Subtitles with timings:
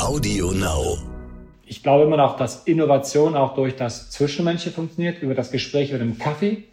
[0.00, 0.96] Audio Now.
[1.66, 5.98] Ich glaube immer noch, dass Innovation auch durch das Zwischenmenschliche funktioniert, über das Gespräch über
[5.98, 6.64] den Kaffee.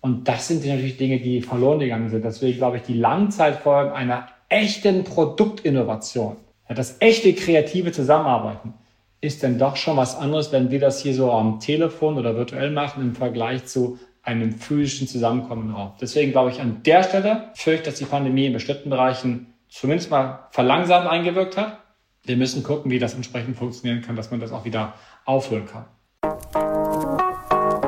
[0.00, 2.24] Und das sind natürlich Dinge, die verloren gegangen sind.
[2.24, 6.36] Deswegen glaube ich, die Langzeitfolgen einer echten Produktinnovation,
[6.68, 8.74] das echte kreative Zusammenarbeiten,
[9.20, 12.72] ist denn doch schon was anderes, wenn wir das hier so am Telefon oder virtuell
[12.72, 15.96] machen im Vergleich zu einem physischen Zusammenkommen auch.
[15.98, 20.48] Deswegen glaube ich an der Stelle fürchte, dass die Pandemie in bestimmten Bereichen zumindest mal
[20.50, 21.78] verlangsamt eingewirkt hat.
[22.24, 24.94] Wir müssen gucken, wie das entsprechend funktionieren kann, dass man das auch wieder
[25.24, 25.86] aufholen kann.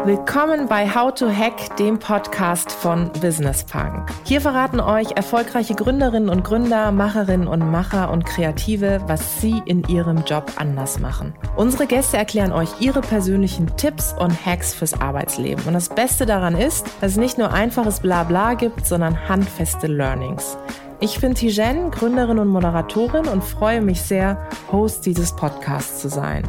[0.05, 4.11] Willkommen bei How to Hack, dem Podcast von Business Punk.
[4.25, 9.85] Hier verraten euch erfolgreiche Gründerinnen und Gründer, Macherinnen und Macher und Kreative, was sie in
[9.85, 11.33] ihrem Job anders machen.
[11.57, 15.65] Unsere Gäste erklären euch ihre persönlichen Tipps und Hacks fürs Arbeitsleben.
[15.65, 20.59] Und das Beste daran ist, dass es nicht nur einfaches Blabla gibt, sondern handfeste Learnings.
[21.05, 26.49] Ich bin Tijen, Gründerin und Moderatorin und freue mich sehr, Host dieses Podcasts zu sein.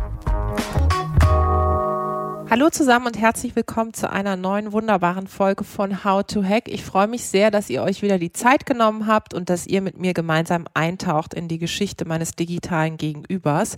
[2.50, 6.70] Hallo zusammen und herzlich willkommen zu einer neuen wunderbaren Folge von How to Hack.
[6.70, 9.82] Ich freue mich sehr, dass ihr euch wieder die Zeit genommen habt und dass ihr
[9.82, 13.76] mit mir gemeinsam eintaucht in die Geschichte meines digitalen Gegenübers,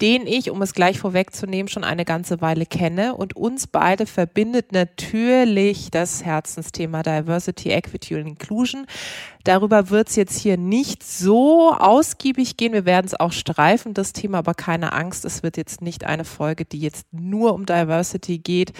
[0.00, 3.14] den ich, um es gleich vorwegzunehmen, schon eine ganze Weile kenne.
[3.14, 8.86] Und uns beide verbindet natürlich das Herzensthema Diversity, Equity und Inclusion.
[9.46, 12.72] Darüber wird es jetzt hier nicht so ausgiebig gehen.
[12.72, 16.24] Wir werden es auch streifen, das Thema, aber keine Angst, es wird jetzt nicht eine
[16.24, 18.72] Folge, die jetzt nur um Diversity geht.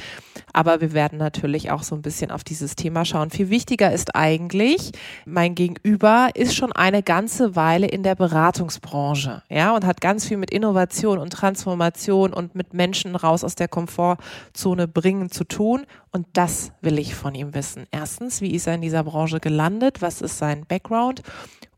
[0.53, 3.31] Aber wir werden natürlich auch so ein bisschen auf dieses Thema schauen.
[3.31, 4.91] Viel wichtiger ist eigentlich,
[5.25, 10.37] mein Gegenüber ist schon eine ganze Weile in der Beratungsbranche, ja, und hat ganz viel
[10.37, 15.87] mit Innovation und Transformation und mit Menschen raus aus der Komfortzone bringen zu tun.
[16.11, 17.87] Und das will ich von ihm wissen.
[17.91, 20.01] Erstens, wie ist er in dieser Branche gelandet?
[20.01, 21.23] Was ist sein Background?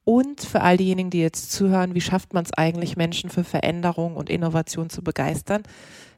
[0.04, 4.16] Und für all diejenigen, die jetzt zuhören, wie schafft man es eigentlich, Menschen für Veränderung
[4.16, 5.64] und Innovation zu begeistern,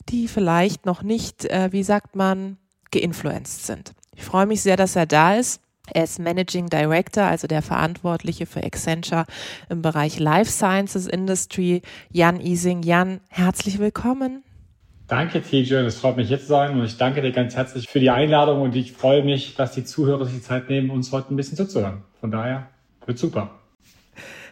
[0.08, 2.56] die vielleicht noch nicht, äh, wie sagt man,
[2.92, 3.92] geinfluenced sind.
[4.14, 5.60] Ich freue mich sehr, dass er da ist.
[5.92, 9.26] Er ist Managing Director, also der Verantwortliche für Accenture
[9.68, 11.82] im Bereich Life Sciences Industry.
[12.10, 12.82] Jan Ising.
[12.82, 14.44] Jan, herzlich willkommen.
[15.10, 15.74] Danke, TJ.
[15.74, 18.62] Es freut mich jetzt zu sein und ich danke dir ganz herzlich für die Einladung
[18.62, 21.56] und ich freue mich, dass die Zuhörer sich die Zeit nehmen, uns heute ein bisschen
[21.56, 22.04] zuzuhören.
[22.20, 22.68] Von daher
[23.06, 23.50] wird super.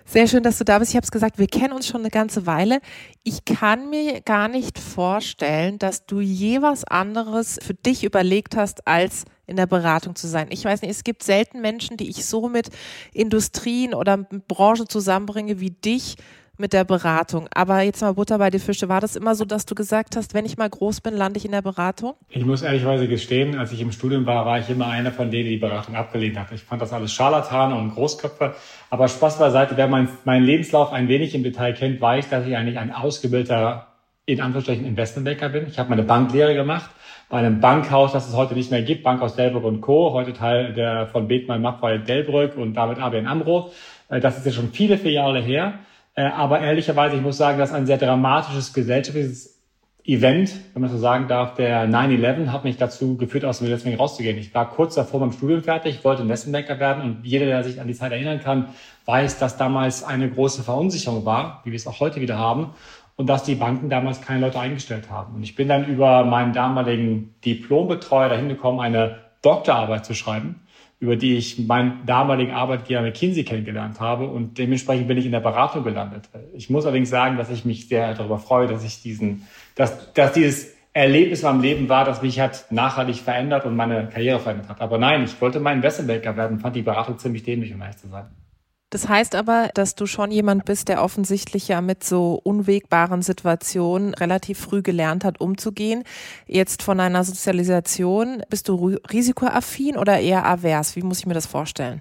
[0.05, 0.91] Sehr schön, dass du da bist.
[0.91, 2.81] Ich habe es gesagt, wir kennen uns schon eine ganze Weile.
[3.23, 8.89] Ich kann mir gar nicht vorstellen, dass du je was anderes für dich überlegt hast,
[8.89, 10.49] als in der Beratung zu sein.
[10.51, 12.71] Ich weiß nicht, es gibt selten Menschen, die ich so mit
[13.15, 16.17] Industrien oder Branchen zusammenbringe wie dich
[16.59, 17.49] mit der Beratung.
[17.55, 18.89] Aber jetzt mal Butter bei die Fische.
[18.89, 21.45] War das immer so, dass du gesagt hast, wenn ich mal groß bin, lande ich
[21.45, 22.15] in der Beratung?
[22.29, 25.45] Ich muss ehrlicherweise gestehen, als ich im Studium war, war ich immer einer von denen,
[25.45, 26.53] die die Beratung abgelehnt hat.
[26.53, 28.55] Ich fand das alles Scharlatane und Großköpfe.
[28.91, 32.57] Aber Spaß beiseite, wer mein, meinen Lebenslauf ein wenig im Detail kennt, weiß, dass ich
[32.57, 33.87] eigentlich ein ausgebildeter,
[34.27, 35.67] in Anführungsstrichen, Investmentbanker bin.
[35.69, 36.91] Ich habe meine Banklehre gemacht
[37.29, 40.73] bei einem Bankhaus, das es heute nicht mehr gibt, Bankhaus Delbrück und Co., heute Teil
[40.73, 43.71] der von Bethmann Maffei Delbrück und damit ABN AMRO.
[44.09, 45.75] Äh, das ist ja schon viele, viele Jahre her.
[46.19, 49.63] Äh, aber ehrlicherweise, ich muss sagen, das ist ein sehr dramatisches gesellschaftliches
[50.03, 51.55] Event, wenn man so sagen darf.
[51.55, 54.37] Der 9-11 hat mich dazu geführt, aus dem Investment rauszugehen.
[54.37, 57.87] Ich war kurz davor beim Studium fertig, wollte Investmentbanker werden und jeder, der sich an
[57.87, 58.71] die Zeit erinnern kann,
[59.05, 62.71] weiß, dass damals eine große Verunsicherung war, wie wir es auch heute wieder haben,
[63.15, 65.37] und dass die Banken damals keine Leute eingestellt haben.
[65.37, 70.57] Und ich bin dann über meinen damaligen Diplombetreuer dahin gekommen, eine Doktorarbeit zu schreiben
[71.01, 75.41] über die ich meinen damaligen Arbeitgeber McKinsey kennengelernt habe und dementsprechend bin ich in der
[75.41, 76.29] Beratung gelandet.
[76.55, 80.33] Ich muss allerdings sagen, dass ich mich sehr darüber freue, dass ich diesen, dass, dass
[80.33, 84.81] dieses Erlebnis meinem Leben war, das mich hat nachhaltig verändert und meine Karriere verändert hat.
[84.81, 88.09] Aber nein, ich wollte mein Investmentbanker werden, fand die Beratung ziemlich dämlich, um ehrlich zu
[88.09, 88.27] sein.
[88.91, 94.15] Das heißt aber, dass du schon jemand bist, der offensichtlich ja mit so unwegbaren Situationen
[94.15, 96.05] relativ früh gelernt hat, umzugehen.
[96.47, 100.97] Jetzt von deiner Sozialisation, bist du risikoaffin oder eher avers?
[100.97, 102.01] Wie muss ich mir das vorstellen?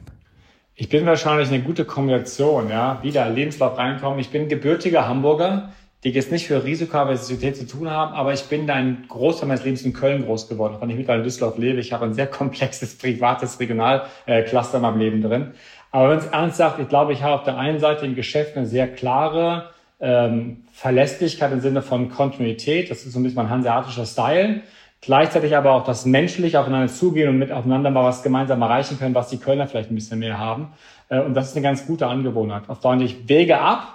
[0.75, 2.99] Ich bin wahrscheinlich eine gute Kombination, ja.
[3.01, 4.19] Wieder Lebenslauf reinkommen.
[4.19, 5.73] Ich bin gebürtiger Hamburger,
[6.03, 9.81] die jetzt nicht für Risikoaversität zu tun haben, aber ich bin ein Großteil meines Lebens
[9.81, 11.79] in Köln groß geworden, von ich mittlerweile in Düsseldorf lebe.
[11.79, 15.53] Ich habe ein sehr komplexes privates Regionalcluster in meinem Leben drin.
[15.97, 18.55] Aber wenn es ernst sagt, ich glaube, ich habe auf der einen Seite im Geschäft
[18.55, 22.91] eine sehr klare ähm, Verlässlichkeit im Sinne von Kontinuität.
[22.91, 24.61] Das ist so ein bisschen mein hanseatischer Style.
[25.01, 29.15] Gleichzeitig aber auch das menschlich aufeinander zugehen und mit aufeinander mal was gemeinsam erreichen können,
[29.15, 30.71] was die Kölner vielleicht ein bisschen mehr haben.
[31.09, 32.69] Äh, und das ist eine ganz gute Angewohnheit.
[32.69, 33.87] Auf der ich wege ab,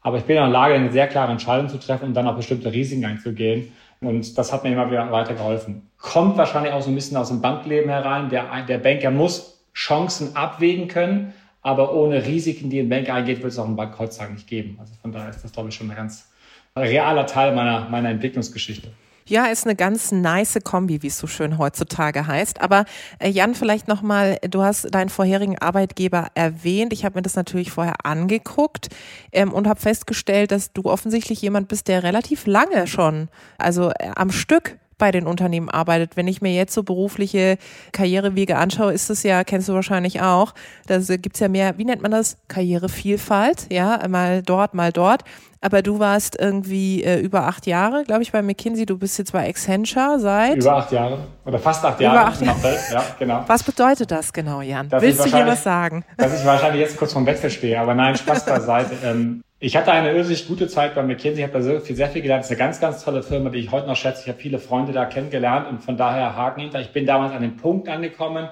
[0.00, 2.36] aber ich bin in der Lage, eine sehr klare Entscheidung zu treffen und dann auch
[2.36, 3.70] bestimmte Risiken einzugehen.
[4.00, 5.90] Und das hat mir immer wieder weitergeholfen.
[5.98, 8.30] Kommt wahrscheinlich auch so ein bisschen aus dem Bankleben herein.
[8.30, 13.52] Der, der Banker muss Chancen abwägen können aber ohne Risiken, die ein Bank eingeht, wird
[13.52, 13.98] es auch einen Bank
[14.32, 14.76] nicht geben.
[14.80, 16.28] Also von daher ist das, glaube ich, schon eine ganz
[16.76, 18.92] realer Teil meiner, meiner Entwicklungsgeschichte.
[19.26, 22.60] Ja, ist eine ganz nice Kombi, wie es so schön heutzutage heißt.
[22.60, 22.84] Aber
[23.20, 26.92] äh, Jan, vielleicht nochmal, du hast deinen vorherigen Arbeitgeber erwähnt.
[26.92, 28.88] Ich habe mir das natürlich vorher angeguckt
[29.30, 34.10] ähm, und habe festgestellt, dass du offensichtlich jemand bist, der relativ lange schon, also äh,
[34.16, 36.16] am Stück bei den Unternehmen arbeitet.
[36.16, 37.58] Wenn ich mir jetzt so berufliche
[37.90, 40.54] Karrierewege anschaue, ist es ja, kennst du wahrscheinlich auch,
[40.86, 42.36] da gibt es ja mehr, wie nennt man das?
[42.46, 45.24] Karrierevielfalt, ja, mal dort, mal dort.
[45.62, 48.86] Aber du warst irgendwie äh, über acht Jahre, glaube ich, bei McKinsey.
[48.86, 50.56] Du bist jetzt bei Accenture seit.
[50.56, 51.18] Über acht Jahre.
[51.44, 52.16] Oder fast acht Jahre.
[52.16, 52.78] Über acht Jahre.
[52.92, 53.44] Ja, genau.
[53.46, 54.88] Was bedeutet das genau, Jan?
[54.88, 56.02] Dass Willst du hier was sagen?
[56.16, 57.78] Dass ich wahrscheinlich jetzt kurz vom Wechsel stehe.
[57.78, 58.94] Aber nein, Spaß beiseite.
[59.04, 62.22] ähm, ich hatte eine irrsinnig gute Zeit bei McKinsey, habe da sehr viel, sehr viel
[62.22, 62.44] gelernt.
[62.44, 64.22] Es ist eine ganz, ganz tolle Firma, die ich heute noch schätze.
[64.22, 66.80] Ich habe viele Freunde da kennengelernt und von daher Haken hinter.
[66.80, 68.48] Ich bin damals an den Punkt angekommen,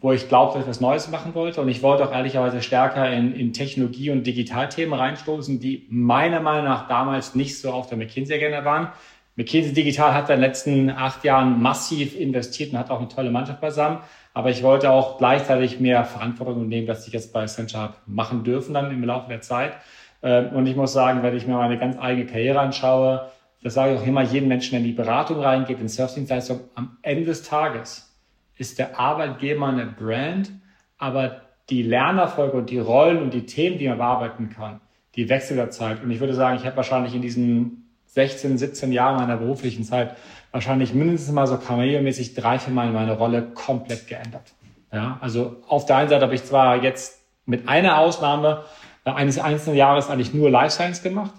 [0.00, 1.60] wo ich glaubte, dass ich was Neues machen wollte.
[1.60, 6.64] Und ich wollte auch ehrlicherweise stärker in, in Technologie- und Digitalthemen reinstoßen, die meiner Meinung
[6.64, 8.88] nach damals nicht so auf der McKinsey-Agenda waren.
[9.36, 13.30] McKinsey Digital hat in den letzten acht Jahren massiv investiert und hat auch eine tolle
[13.30, 13.98] Mannschaft beisammen.
[14.32, 18.42] Aber ich wollte auch gleichzeitig mehr Verantwortung übernehmen, dass ich jetzt bei Accenture habe machen
[18.42, 19.74] dürfen dann im Laufe der Zeit.
[20.22, 23.30] Ähm, und ich muss sagen, wenn ich mir meine ganz eigene Karriere anschaue,
[23.62, 26.98] das sage ich auch immer jedem Menschen, der in die Beratung reingeht, in Surfdienstleistung, am
[27.02, 28.14] Ende des Tages
[28.58, 30.50] ist der Arbeitgeber eine Brand,
[30.98, 34.80] aber die Lernerfolge und die Rollen und die Themen, die man bearbeiten kann,
[35.14, 36.02] die wechseln der Zeit.
[36.02, 40.16] Und ich würde sagen, ich habe wahrscheinlich in diesen 16, 17 Jahren meiner beruflichen Zeit
[40.52, 44.54] wahrscheinlich mindestens mal so karrieremäßig drei, vier Mal meine Rolle komplett geändert.
[44.92, 48.64] Ja, also auf der einen Seite habe ich zwar jetzt mit einer Ausnahme
[49.14, 51.32] eines einzelnen Jahres eigentlich nur Life Science gemacht.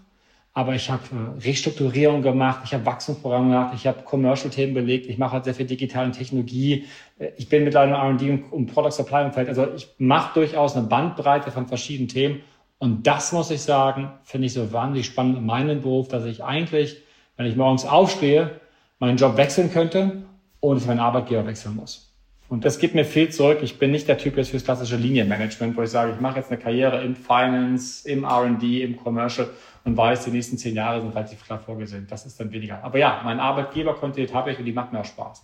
[0.53, 5.19] Aber ich habe äh, Restrukturierung gemacht, ich habe Wachstumsprogramme gemacht, ich habe Commercial-Themen belegt, ich
[5.19, 6.85] mache halt sehr viel digitale Technologie.
[7.19, 9.49] Äh, ich bin mittlerweile im R&D und, Product Supply Umfeld.
[9.49, 12.41] Also ich mache durchaus eine Bandbreite von verschiedenen Themen.
[12.79, 16.43] Und das muss ich sagen, finde ich so wahnsinnig spannend in meinem Beruf, dass ich
[16.43, 17.03] eigentlich,
[17.35, 18.59] wenn ich morgens aufstehe,
[18.97, 20.23] meinen Job wechseln könnte
[20.59, 22.06] und ich meinen Arbeitgeber wechseln muss.
[22.49, 23.59] Und das gibt mir viel zurück.
[23.61, 26.49] Ich bin nicht der Typ jetzt fürs klassische Linienmanagement, wo ich sage, ich mache jetzt
[26.49, 29.49] eine Karriere im Finance, im R&D, im Commercial
[29.83, 32.07] und weiß, die nächsten zehn Jahre sind relativ klar vorgesehen.
[32.09, 32.83] Das ist dann weniger.
[32.83, 35.43] Aber ja, mein Arbeitgeberkontinuität habe ich und die macht mir auch Spaß.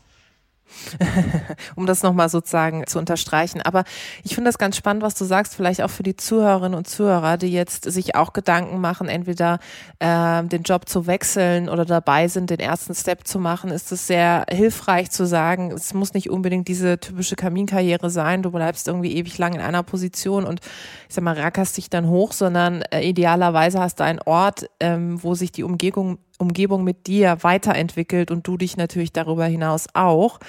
[1.75, 3.61] um das nochmal sozusagen zu unterstreichen.
[3.61, 3.83] Aber
[4.23, 7.37] ich finde das ganz spannend, was du sagst, vielleicht auch für die Zuhörerinnen und Zuhörer,
[7.37, 9.59] die jetzt sich auch Gedanken machen, entweder
[9.99, 14.07] äh, den Job zu wechseln oder dabei sind, den ersten Step zu machen, ist es
[14.07, 19.15] sehr hilfreich zu sagen, es muss nicht unbedingt diese typische Kaminkarriere sein, du bleibst irgendwie
[19.15, 20.61] ewig lang in einer Position und
[21.07, 25.21] ich sag mal, rackerst dich dann hoch, sondern äh, idealerweise hast du einen Ort, ähm,
[25.23, 30.39] wo sich die Umgebung Umgebung mit dir weiterentwickelt und du dich natürlich darüber hinaus auch.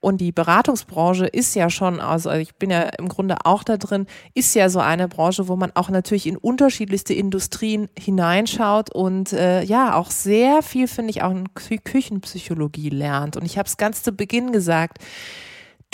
[0.00, 4.06] Und die Beratungsbranche ist ja schon, also ich bin ja im Grunde auch da drin,
[4.34, 9.62] ist ja so eine Branche, wo man auch natürlich in unterschiedlichste Industrien hineinschaut und äh,
[9.62, 13.36] ja, auch sehr viel, finde ich, auch in Kü Küchenpsychologie lernt.
[13.36, 14.98] Und ich habe es ganz zu Beginn gesagt,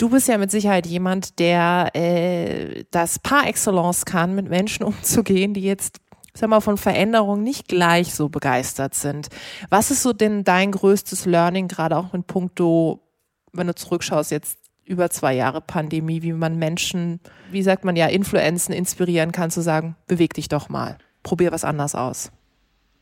[0.01, 5.53] Du bist ja mit Sicherheit jemand, der äh, das par excellence kann, mit Menschen umzugehen,
[5.53, 5.99] die jetzt
[6.33, 9.27] sag mal, von Veränderungen nicht gleich so begeistert sind.
[9.69, 12.99] Was ist so denn dein größtes Learning, gerade auch mit puncto,
[13.53, 17.19] wenn du zurückschaust, jetzt über zwei Jahre Pandemie, wie man Menschen,
[17.51, 21.63] wie sagt man ja, Influenzen inspirieren kann, zu sagen, beweg dich doch mal, probier was
[21.63, 22.31] anders aus.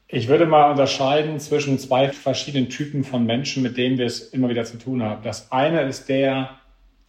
[0.07, 4.49] Ich würde mal unterscheiden zwischen zwei verschiedenen Typen von Menschen, mit denen wir es immer
[4.49, 5.21] wieder zu tun haben.
[5.23, 6.49] Das eine ist der,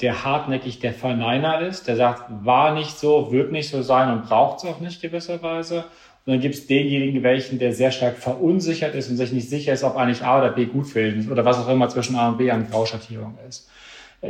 [0.01, 4.27] der hartnäckig der Verneiner ist, der sagt, war nicht so, wird nicht so sein und
[4.27, 5.87] braucht es auch nicht gewisserweise.
[6.27, 9.73] Und dann gibt es denjenigen, welchen, der sehr stark verunsichert ist und sich nicht sicher
[9.73, 12.39] ist, ob eigentlich A oder B gut für oder was auch immer zwischen A und
[12.39, 13.71] B an Grauschattierung ist.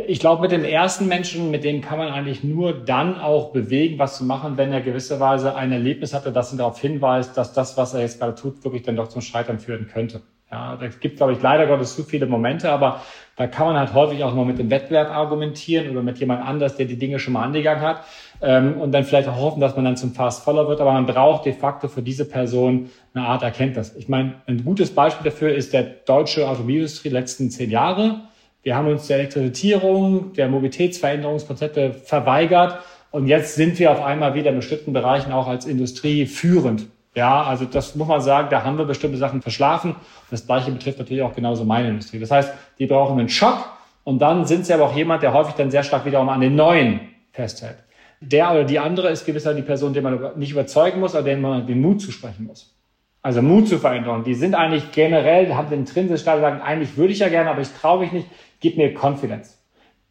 [0.07, 3.99] Ich glaube, mit den ersten Menschen, mit denen kann man eigentlich nur dann auch bewegen,
[3.99, 7.77] was zu machen, wenn er gewisserweise ein Erlebnis hatte, das ihn darauf hinweist, dass das,
[7.77, 10.23] was er jetzt gerade tut, wirklich dann doch zum Scheitern führen könnte.
[10.53, 13.03] Ja, da gibt, glaube ich, leider Gottes zu viele Momente, aber
[13.41, 16.77] da kann man halt häufig auch mal mit dem Wettbewerb argumentieren oder mit jemand anders,
[16.77, 18.05] der die Dinge schon mal angegangen hat
[18.43, 20.83] ähm, und dann vielleicht auch hoffen, dass man dann zum Fast Follower wird.
[20.83, 23.97] Aber man braucht de facto für diese Person eine Art Erkenntnis.
[23.97, 28.21] Ich meine, ein gutes Beispiel dafür ist der deutsche Automobilindustrie letzten zehn Jahre.
[28.63, 32.81] Wir haben uns der Elektrifizierung, der Mobilitätsveränderungskonzepte verweigert
[33.11, 36.89] und jetzt sind wir auf einmal wieder in bestimmten Bereichen auch als Industrie führend.
[37.15, 39.97] Ja, also das muss man sagen, da haben wir bestimmte Sachen verschlafen.
[40.31, 42.21] Das gleiche betrifft natürlich auch genauso meine Industrie.
[42.21, 43.69] Das heißt, die brauchen einen Schock
[44.05, 46.55] und dann sind sie aber auch jemand, der häufig dann sehr stark wiederum an den
[46.55, 47.01] neuen
[47.33, 47.79] festhält.
[48.21, 51.43] Der oder die andere ist gewisser die Person, die man nicht überzeugen muss, aber denen
[51.43, 52.77] man den Mut zusprechen muss.
[53.23, 54.25] Also Mut zu verändern.
[54.25, 57.61] Die sind eigentlich generell, haben den intrinsisch da sagen, eigentlich würde ich ja gerne, aber
[57.61, 58.27] ich traue mich nicht.
[58.61, 59.59] Gib mir Confidence.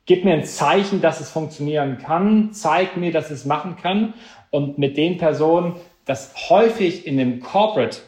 [0.05, 2.51] Gib mir ein Zeichen, dass es funktionieren kann.
[2.51, 4.13] Zeig mir, dass es machen kann.
[4.51, 5.75] Und mit den Personen,
[6.09, 7.99] das häufig in dem Corporate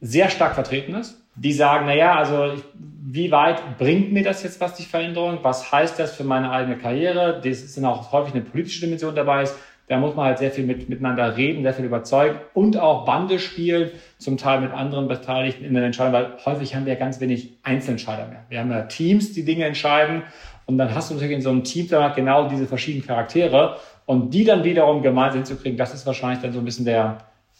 [0.00, 1.22] sehr stark vertreten ist.
[1.34, 2.54] Die sagen, na ja, also
[3.04, 5.38] wie weit bringt mir das jetzt was, die Veränderung?
[5.42, 7.42] Was heißt das für meine eigene Karriere?
[7.44, 9.42] Das ist dann auch häufig eine politische Dimension dabei.
[9.42, 9.54] Ist.
[9.88, 13.38] Da muss man halt sehr viel mit, miteinander reden, sehr viel überzeugen und auch Bande
[13.38, 17.58] spielen, zum Teil mit anderen Beteiligten in den Entscheidungen, weil häufig haben wir ganz wenig
[17.62, 18.44] Einzelentscheider mehr.
[18.48, 20.22] Wir haben ja Teams, die Dinge entscheiden
[20.64, 24.30] und dann hast du natürlich in so einem Team danach genau diese verschiedenen Charaktere und
[24.32, 27.18] die dann wiederum gemeinsam hinzukriegen, das ist wahrscheinlich dann so ein bisschen der,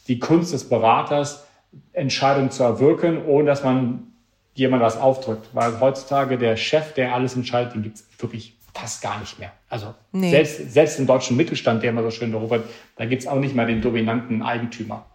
[0.08, 1.46] die Kunst des Beraters,
[1.92, 4.12] Entscheidungen zu erwirken, ohne dass man
[4.54, 5.48] jemand was aufdrückt.
[5.52, 9.52] Weil heutzutage der Chef, der alles entscheidet, den gibt es wirklich fast gar nicht mehr.
[9.68, 10.30] Also nee.
[10.30, 12.60] selbst, selbst im deutschen Mittelstand, der immer so schön darüber,
[12.96, 15.06] da gibt es auch nicht mehr den dominanten Eigentümer.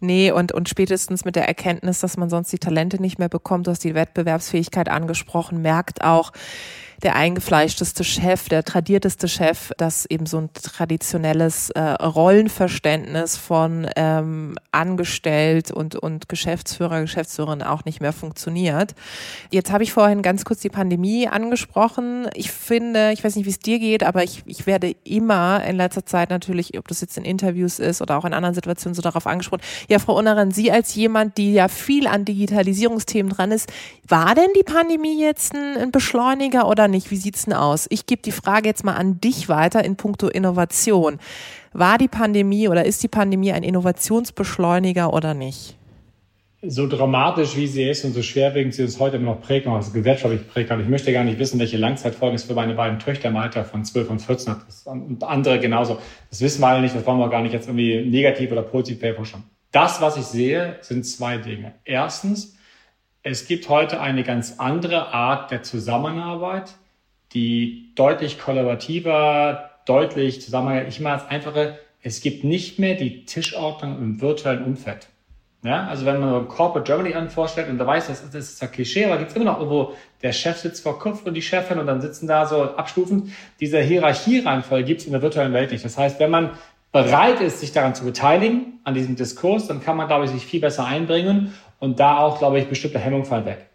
[0.00, 3.66] Nee, und, und spätestens mit der Erkenntnis, dass man sonst die Talente nicht mehr bekommt,
[3.66, 6.32] du hast die Wettbewerbsfähigkeit angesprochen, merkt auch,
[7.02, 14.56] der eingefleischteste Chef, der tradierteste Chef, dass eben so ein traditionelles äh, Rollenverständnis von ähm,
[14.72, 18.94] Angestellt und, und Geschäftsführer, Geschäftsführerin auch nicht mehr funktioniert.
[19.50, 22.28] Jetzt habe ich vorhin ganz kurz die Pandemie angesprochen.
[22.34, 25.76] Ich finde, ich weiß nicht, wie es dir geht, aber ich, ich werde immer in
[25.76, 29.02] letzter Zeit natürlich, ob das jetzt in Interviews ist oder auch in anderen Situationen so
[29.02, 29.62] darauf angesprochen.
[29.88, 33.72] Ja, Frau Unneren, Sie als jemand, die ja viel an Digitalisierungsthemen dran ist,
[34.08, 37.10] war denn die Pandemie jetzt ein, ein Beschleuniger oder nicht?
[37.10, 37.86] Wie sieht's denn aus?
[37.90, 41.18] Ich gebe die Frage jetzt mal an dich weiter in puncto Innovation.
[41.72, 45.76] War die Pandemie oder ist die Pandemie ein Innovationsbeschleuniger oder nicht?
[46.60, 49.92] So dramatisch wie sie ist und so schwerwiegend sie uns heute immer noch prägt, also
[49.92, 50.80] gesellschaftlich prägt hat.
[50.80, 53.84] Ich möchte gar nicht wissen, welche Langzeitfolgen es für meine beiden Töchter im Alter von
[53.84, 54.62] 12 und 14 hat.
[54.86, 55.98] Und andere genauso.
[56.30, 58.98] Das wissen wir alle nicht, das wollen wir gar nicht jetzt irgendwie negativ oder positiv
[59.14, 59.44] vorstellen.
[59.70, 61.74] Das, was ich sehe, sind zwei Dinge.
[61.84, 62.57] Erstens,
[63.22, 66.74] es gibt heute eine ganz andere Art der Zusammenarbeit,
[67.32, 70.86] die deutlich kollaborativer, deutlich zusammen.
[70.88, 71.78] Ich mache es einfache.
[72.02, 75.08] Es gibt nicht mehr die Tischordnung im virtuellen Umfeld.
[75.64, 78.48] Ja, also wenn man so Corporate Germany an vorstellt und da weiß, das ist, das
[78.50, 81.34] ist ein Klischee, aber gibt es immer noch irgendwo, der Chef sitzt vor Kopf und
[81.34, 83.32] die Chefin und dann sitzen da so abstufend.
[83.58, 85.84] Diese Hierarchierangfolge gibt es in der virtuellen Welt nicht.
[85.84, 86.50] Das heißt, wenn man
[86.92, 90.46] bereit ist, sich daran zu beteiligen, an diesem Diskurs, dann kann man, glaube ich, sich
[90.46, 93.66] viel besser einbringen und da auch, glaube ich, bestimmte Hemmungen fallen weg.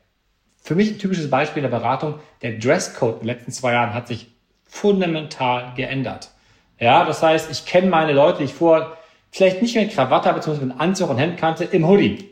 [0.62, 4.08] Für mich ein typisches Beispiel der Beratung, der Dresscode in den letzten zwei Jahren hat
[4.08, 4.28] sich
[4.66, 6.30] fundamental geändert.
[6.80, 8.98] Ja, das heißt, ich kenne meine Leute, die ich vorher
[9.32, 12.30] vielleicht nicht mehr Krawatte, beziehungsweise mit Anzug und Hemd kannte, im Hoodie.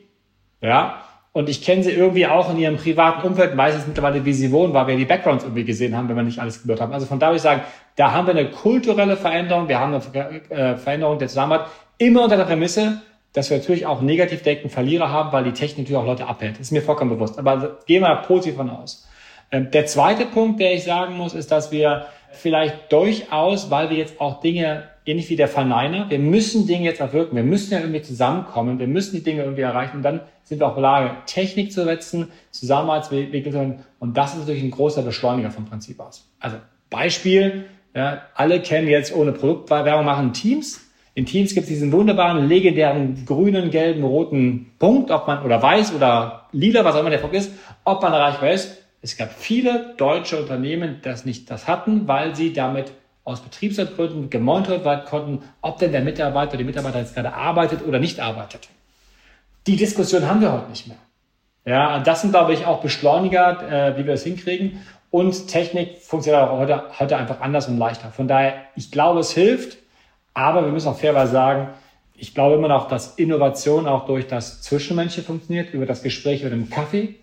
[0.61, 4.33] Ja, und ich kenne sie irgendwie auch in ihrem privaten Umfeld, weiß jetzt mittlerweile, wie
[4.33, 6.93] sie wohnen, weil wir die Backgrounds irgendwie gesehen haben, wenn wir nicht alles gehört haben.
[6.93, 7.61] Also von da würde ich sagen,
[7.95, 12.35] da haben wir eine kulturelle Veränderung, wir haben eine äh, Veränderung der Zusammenarbeit, immer unter
[12.35, 13.01] der Prämisse,
[13.33, 16.55] dass wir natürlich auch negativ denkende Verlierer haben, weil die Technik natürlich auch Leute abhält.
[16.55, 17.39] Das ist mir vollkommen bewusst.
[17.39, 19.07] Aber gehen wir positiv von aus.
[19.51, 23.97] Ähm, der zweite Punkt, der ich sagen muss, ist, dass wir vielleicht durchaus, weil wir
[23.97, 27.79] jetzt auch Dinge, ähnlich wie der Verneiner, wir müssen Dinge jetzt erwirken, wir müssen ja
[27.79, 30.91] irgendwie zusammenkommen, wir müssen die Dinge irgendwie erreichen und dann sind wir auch in der
[30.91, 35.99] Lage, Technik zu setzen, Zusammenarbeitswege zu und das ist natürlich ein großer Beschleuniger vom Prinzip
[35.99, 36.29] aus.
[36.39, 36.57] Also
[36.89, 42.47] Beispiel, ja, alle kennen jetzt ohne Produktwerbung machen Teams, in Teams gibt es diesen wunderbaren,
[42.47, 47.17] legendären grünen, gelben, roten Punkt, ob man, oder weiß oder lila, was auch immer der
[47.17, 47.51] Punkt ist,
[47.83, 48.77] ob man erreichbar ist.
[49.01, 52.91] Es gab viele deutsche Unternehmen, das nicht das hatten, weil sie damit
[53.23, 57.99] aus Betriebsgründen gemonitort werden konnten, ob denn der Mitarbeiter, die Mitarbeiter jetzt gerade arbeitet oder
[57.99, 58.69] nicht arbeitet.
[59.67, 60.97] Die Diskussion haben wir heute nicht mehr.
[61.65, 64.81] Ja, das sind, glaube ich, auch Beschleuniger, äh, wie wir es hinkriegen.
[65.11, 68.09] Und Technik funktioniert auch heute, heute einfach anders und leichter.
[68.11, 69.77] Von daher, ich glaube, es hilft.
[70.33, 71.69] Aber wir müssen auch fairerweise sagen,
[72.15, 76.53] ich glaube immer noch, dass Innovation auch durch das Zwischenmenschliche funktioniert, über das Gespräch mit
[76.53, 77.15] dem Kaffee.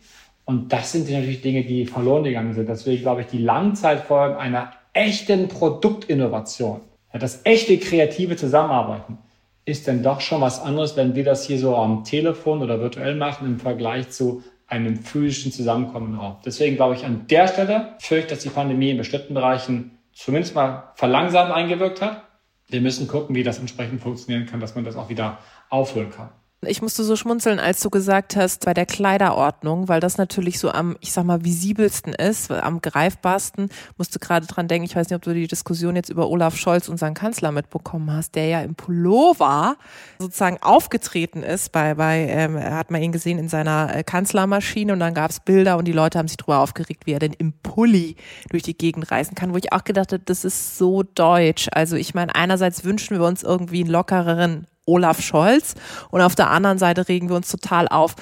[0.45, 2.69] Und das sind natürlich Dinge, die verloren gegangen sind.
[2.69, 6.81] Deswegen glaube ich, die Langzeitfolgen einer echten Produktinnovation,
[7.13, 9.19] das echte kreative Zusammenarbeiten,
[9.65, 13.15] ist denn doch schon was anderes, wenn wir das hier so am Telefon oder virtuell
[13.15, 16.37] machen im Vergleich zu einem physischen Zusammenkommen Raum.
[16.45, 20.93] Deswegen glaube ich an der Stelle fürchte, dass die Pandemie in bestimmten Bereichen zumindest mal
[20.95, 22.23] verlangsamt eingewirkt hat
[22.69, 25.39] wir müssen gucken, wie das entsprechend funktionieren kann, dass man das auch wieder
[25.71, 26.31] aufholen kann.
[26.67, 30.73] Ich musste so schmunzeln, als du gesagt hast, bei der Kleiderordnung, weil das natürlich so
[30.73, 33.69] am, ich sag mal, visibelsten ist, am greifbarsten.
[33.97, 36.89] Musste gerade dran denken, ich weiß nicht, ob du die Diskussion jetzt über Olaf Scholz,
[36.89, 39.77] unseren Kanzler, mitbekommen hast, der ja im Pullover
[40.19, 41.71] sozusagen aufgetreten ist.
[41.71, 45.39] Bei, bei ähm, hat man ihn gesehen in seiner äh, Kanzlermaschine und dann gab es
[45.39, 48.17] Bilder und die Leute haben sich darüber aufgeregt, wie er denn im Pulli
[48.51, 51.69] durch die Gegend reisen kann, wo ich auch gedacht habe, das ist so deutsch.
[51.71, 55.75] Also ich meine, einerseits wünschen wir uns irgendwie einen lockereren Olaf Scholz
[56.11, 58.17] und auf der anderen Seite regen wir uns total auf.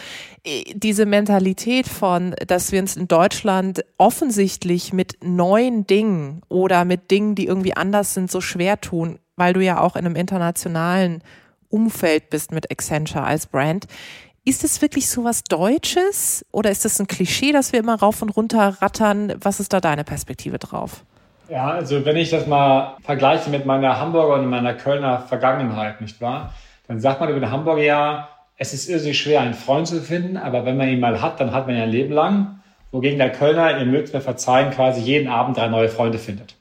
[0.44, 7.11] Äh, diese Mentalität von, dass wir uns in Deutschland offensichtlich mit neuen Dingen oder mit
[7.11, 11.23] Dingen, die irgendwie anders sind, so schwer tun, weil du ja auch in einem internationalen
[11.68, 13.87] Umfeld bist mit Accenture als Brand.
[14.44, 18.23] Ist es wirklich so was Deutsches oder ist das ein Klischee, dass wir immer rauf
[18.23, 19.35] und runter rattern?
[19.40, 21.04] Was ist da deine Perspektive drauf?
[21.48, 26.20] Ja, also wenn ich das mal vergleiche mit meiner Hamburger und meiner Kölner Vergangenheit, nicht
[26.20, 26.52] wahr?
[26.88, 30.36] Dann sagt man über den Hamburger ja, es ist irrsinnig schwer, einen Freund zu finden,
[30.36, 32.60] aber wenn man ihn mal hat, dann hat man ihn ein Leben lang.
[32.90, 36.56] Wogegen der Kölner, ihr mögt mir verzeihen, quasi jeden Abend drei neue Freunde findet.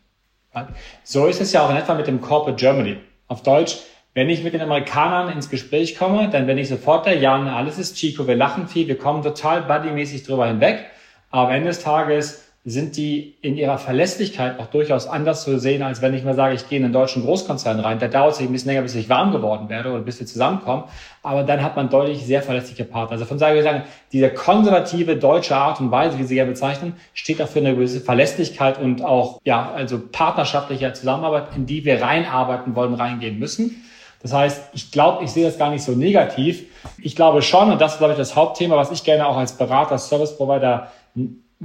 [1.04, 2.98] So ist es ja auch in etwa mit dem Corporate Germany.
[3.28, 3.78] Auf Deutsch,
[4.14, 7.80] wenn ich mit den Amerikanern ins Gespräch komme, dann bin ich sofort der Jan, alles
[7.80, 10.86] ist Chico, wir lachen viel, wir kommen total buddymäßig drüber hinweg.
[11.32, 15.84] Aber am Ende des Tages sind die in ihrer Verlässlichkeit auch durchaus anders zu sehen,
[15.84, 18.00] als wenn ich mal sage, ich gehe in einen deutschen Großkonzern rein.
[18.00, 20.86] Da dauert es ein bisschen länger, bis ich warm geworden werde oder bis wir zusammenkommen.
[21.22, 23.14] Aber dann hat man deutlich sehr verlässliche Partner.
[23.14, 27.40] Also von daher sagen, diese konservative deutsche Art und Weise, wie sie ja bezeichnen, steht
[27.40, 32.76] auch für eine gewisse Verlässlichkeit und auch, ja, also partnerschaftliche Zusammenarbeit, in die wir reinarbeiten
[32.76, 33.84] wollen, reingehen müssen.
[34.24, 36.66] Das heißt, ich glaube, ich sehe das gar nicht so negativ.
[36.98, 39.56] Ich glaube schon, und das ist, glaube ich, das Hauptthema, was ich gerne auch als
[39.56, 40.90] Berater, Service Provider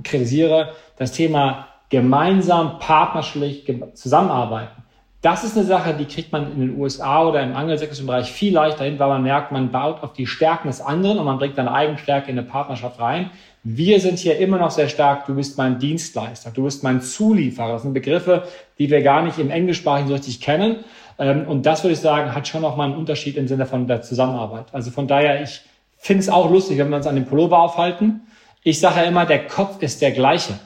[0.03, 4.81] kritisiere, das Thema gemeinsam, partnerschaftlich zusammenarbeiten.
[5.23, 8.55] Das ist eine Sache, die kriegt man in den USA oder im angelsächsischen Bereich viel
[8.55, 11.57] leichter hin, weil man merkt, man baut auf die Stärken des anderen und man bringt
[11.57, 13.31] seine Eigenstärke in eine Partnerschaft rein.
[13.63, 17.73] Wir sind hier immer noch sehr stark, du bist mein Dienstleister, du bist mein Zulieferer.
[17.73, 18.45] Das sind Begriffe,
[18.79, 20.85] die wir gar nicht im Englischsprachigen so richtig kennen.
[21.19, 23.87] Ähm, und das würde ich sagen, hat schon noch mal einen Unterschied im Sinne von
[23.87, 24.73] der Zusammenarbeit.
[24.73, 25.61] Also von daher, ich
[25.99, 28.23] finde es auch lustig, wenn wir uns an dem Pullover aufhalten
[28.63, 30.59] ich sage ja immer, der Kopf ist der gleiche.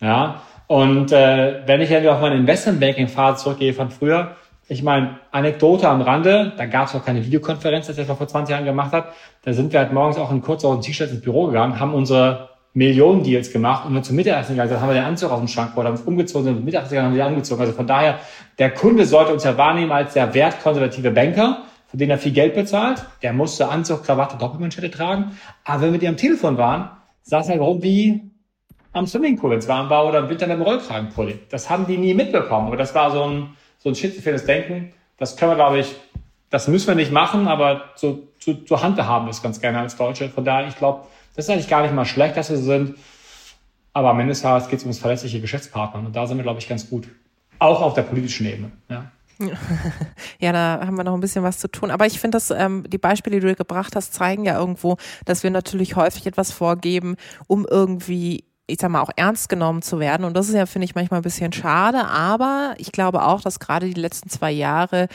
[0.00, 5.88] Ja, und äh, wenn ich ja auf meine Investmentbanking-Phase zurückgehe von früher, ich meine, Anekdote
[5.88, 9.08] am Rande, da gab es auch keine Videokonferenz, das ich vor 20 Jahren gemacht habe.
[9.42, 13.52] Da sind wir halt morgens auch in kurzer T-Shirts ins Büro gegangen, haben unsere Millionen-Deals
[13.52, 15.88] gemacht und wir zum Mittagessen gegangen, dann haben wir den Anzug aus dem Schrank oder
[15.88, 17.60] haben uns umgezogen, sind Mittagessen gegangen, haben wir angezogen.
[17.60, 18.18] Also von daher,
[18.58, 22.54] der Kunde sollte uns ja wahrnehmen als der wertkonservative Banker, für den er viel Geld
[22.54, 23.04] bezahlt.
[23.22, 25.38] Der musste Anzug, Krawatte, Doppelmanschette tragen.
[25.64, 26.90] Aber wenn wir mit ihm am Telefon waren,
[27.24, 28.22] saß halt rum wie
[28.92, 31.40] am Swimmingpool, wenn es warm war, oder im Winter dem Rollkragenpulli.
[31.50, 32.68] Das haben die nie mitbekommen.
[32.68, 34.92] Aber das war so ein, so ein schizophrenes Denken.
[35.18, 35.94] Das können wir, glaube ich,
[36.50, 39.96] das müssen wir nicht machen, aber so, so, so handhaben wir es ganz gerne als
[39.96, 40.28] Deutsche.
[40.28, 42.96] Von daher, ich glaube, das ist eigentlich gar nicht mal schlecht, dass wir so sind.
[43.92, 46.00] Aber am Ende des Tages geht es um das verlässliche Geschäftspartner.
[46.00, 47.08] Und da sind wir, glaube ich, ganz gut.
[47.58, 48.72] Auch auf der politischen Ebene.
[48.88, 49.10] Ja.
[50.40, 51.90] Ja, da haben wir noch ein bisschen was zu tun.
[51.90, 55.42] Aber ich finde, dass ähm, die Beispiele, die du gebracht hast, zeigen ja irgendwo, dass
[55.42, 57.16] wir natürlich häufig etwas vorgeben,
[57.46, 60.24] um irgendwie ich sag mal, auch ernst genommen zu werden.
[60.24, 62.06] Und das ist ja, finde ich, manchmal ein bisschen schade.
[62.06, 65.08] Aber ich glaube auch, dass gerade die letzten zwei Jahre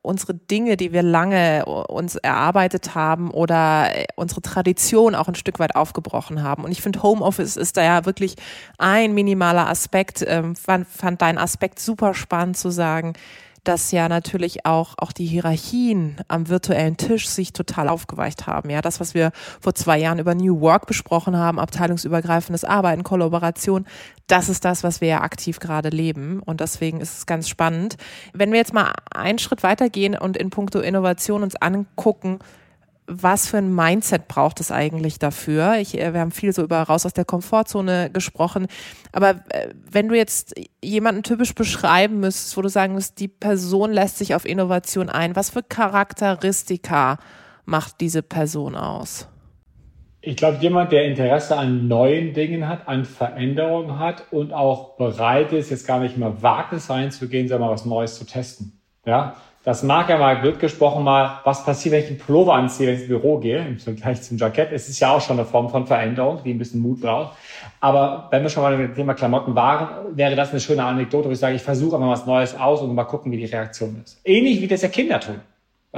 [0.00, 5.76] unsere Dinge, die wir lange uns erarbeitet haben oder unsere Tradition auch ein Stück weit
[5.76, 6.64] aufgebrochen haben.
[6.64, 8.36] Und ich finde, Homeoffice ist da ja wirklich
[8.76, 10.22] ein minimaler Aspekt.
[10.26, 13.14] Ähm, fand, fand deinen Aspekt super spannend zu sagen,
[13.64, 18.70] dass ja natürlich auch, auch die Hierarchien am virtuellen Tisch sich total aufgeweicht haben.
[18.70, 23.86] Ja, das, was wir vor zwei Jahren über New Work besprochen haben, abteilungsübergreifendes Arbeiten, Kollaboration,
[24.26, 26.40] das ist das, was wir ja aktiv gerade leben.
[26.40, 27.96] Und deswegen ist es ganz spannend.
[28.32, 32.38] Wenn wir jetzt mal einen Schritt weitergehen und in puncto Innovation uns angucken,
[33.06, 35.76] was für ein Mindset braucht es eigentlich dafür?
[35.78, 38.66] Ich, äh, wir haben viel so über raus aus der Komfortzone gesprochen.
[39.12, 43.92] Aber äh, wenn du jetzt jemanden typisch beschreiben müsstest, wo du sagen musst, die Person
[43.92, 47.18] lässt sich auf Innovation ein, was für Charakteristika
[47.64, 49.28] macht diese Person aus?
[50.26, 55.52] Ich glaube, jemand, der Interesse an neuen Dingen hat, an Veränderungen hat und auch bereit
[55.52, 58.80] ist, jetzt gar nicht mehr Wagnis reinzugehen, sondern mal was Neues zu testen.
[59.04, 62.86] Ja, das mag ja mal blöd gesprochen mal, was passiert, wenn ich einen Pullover anziehe,
[62.86, 64.72] wenn ich ins Büro gehe, im Vergleich zum Jackett.
[64.72, 67.36] Es ist ja auch schon eine Form von Veränderung, die ein bisschen Mut braucht.
[67.80, 71.28] Aber wenn wir schon mal mit dem Thema Klamotten waren, wäre das eine schöne Anekdote,
[71.28, 74.00] wo ich sage, ich versuche mal was Neues aus und mal gucken, wie die Reaktion
[74.04, 74.20] ist.
[74.22, 75.40] Ähnlich wie das ja Kinder tun.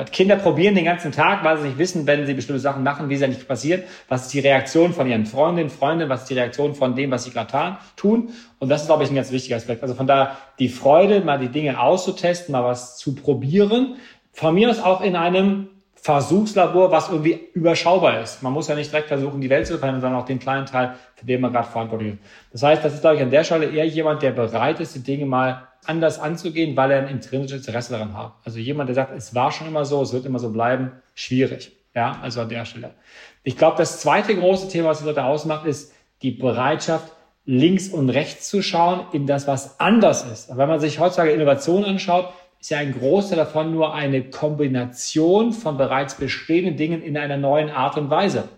[0.05, 3.15] Kinder probieren den ganzen Tag, weil sie nicht wissen, wenn sie bestimmte Sachen machen, wie
[3.15, 3.89] es ja nicht passiert.
[4.09, 6.11] Was ist die Reaktion von ihren Freundinnen, Freunden?
[6.11, 8.31] Was ist die Reaktion von dem, was sie gerade tun?
[8.59, 9.83] Und das ist, glaube ich, ein ganz wichtiger Aspekt.
[9.83, 13.97] Also von da die Freude, mal die Dinge auszutesten, mal was zu probieren.
[14.33, 15.69] Von mir aus auch in einem
[16.07, 18.41] Versuchslabor, was irgendwie überschaubar ist.
[18.41, 20.95] Man muss ja nicht direkt versuchen, die Welt zu verändern, sondern auch den kleinen Teil,
[21.17, 22.21] für den man gerade verantwortlich ist.
[22.53, 25.03] Das heißt, das ist, glaube ich, an der Stelle eher jemand, der bereit ist, die
[25.03, 28.35] Dinge mal anders anzugehen, weil er ein intrinsisches Interesse daran hat.
[28.45, 31.73] Also jemand, der sagt, es war schon immer so, es wird immer so bleiben, schwierig.
[31.93, 32.95] Ja, also an der Stelle.
[33.43, 35.93] Ich glaube, das zweite große Thema, was die Leute ausmacht, ist
[36.23, 37.11] die Bereitschaft,
[37.47, 40.57] links und rechts zu schauen in das, was anders ist.
[40.57, 45.77] wenn man sich heutzutage Innovation anschaut, ist ja ein Großteil davon nur eine Kombination von
[45.77, 48.49] bereits bestehenden Dingen in einer neuen Art und Weise.